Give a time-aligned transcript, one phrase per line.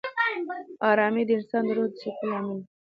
[0.89, 2.63] آرامي د انسان د روح د سکون لامل ده.